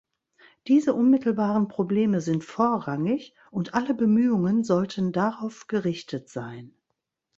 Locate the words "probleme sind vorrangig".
1.67-3.35